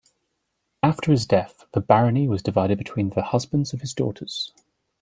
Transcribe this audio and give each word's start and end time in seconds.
After 0.81 1.11
his 1.11 1.27
death, 1.27 1.65
the 1.73 1.79
Barony 1.79 2.27
was 2.27 2.41
divided 2.41 2.79
between 2.79 3.11
the 3.11 3.21
husbands 3.21 3.71
of 3.71 3.81
his 3.81 3.93
daughters. 3.93 4.51